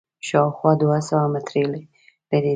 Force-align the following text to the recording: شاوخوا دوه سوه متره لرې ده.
شاوخوا 0.27 0.71
دوه 0.81 0.97
سوه 1.09 1.25
متره 1.33 1.61
لرې 1.71 1.81
ده. 2.43 2.49